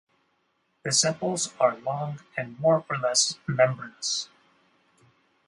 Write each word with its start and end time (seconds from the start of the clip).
The 0.81 0.91
sepals 0.93 1.53
are 1.59 1.77
long 1.77 2.21
and 2.35 2.59
more 2.59 2.83
or 2.89 2.97
less 2.97 3.37
membranous. 3.45 4.29